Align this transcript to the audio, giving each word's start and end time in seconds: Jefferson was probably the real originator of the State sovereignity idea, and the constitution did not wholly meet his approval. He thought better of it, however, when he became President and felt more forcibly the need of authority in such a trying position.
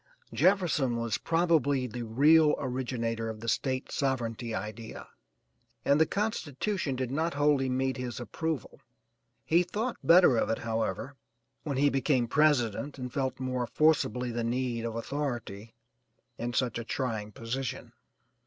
Jefferson 0.33 0.97
was 0.97 1.19
probably 1.19 1.85
the 1.85 2.01
real 2.01 2.55
originator 2.57 3.29
of 3.29 3.39
the 3.39 3.47
State 3.47 3.91
sovereignity 3.91 4.51
idea, 4.55 5.07
and 5.85 6.01
the 6.01 6.07
constitution 6.07 6.95
did 6.95 7.11
not 7.11 7.35
wholly 7.35 7.69
meet 7.69 7.97
his 7.97 8.19
approval. 8.19 8.81
He 9.45 9.61
thought 9.61 9.97
better 10.03 10.37
of 10.37 10.49
it, 10.49 10.57
however, 10.57 11.17
when 11.61 11.77
he 11.77 11.91
became 11.91 12.27
President 12.27 12.97
and 12.97 13.13
felt 13.13 13.39
more 13.39 13.67
forcibly 13.67 14.31
the 14.31 14.43
need 14.43 14.85
of 14.85 14.95
authority 14.95 15.75
in 16.35 16.53
such 16.53 16.79
a 16.79 16.83
trying 16.83 17.31
position. 17.31 17.93